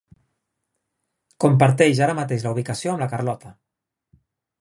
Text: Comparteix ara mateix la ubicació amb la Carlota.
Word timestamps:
Comparteix 1.45 2.01
ara 2.05 2.15
mateix 2.21 2.45
la 2.47 2.53
ubicació 2.57 2.95
amb 2.95 3.05
la 3.05 3.09
Carlota. 3.13 3.53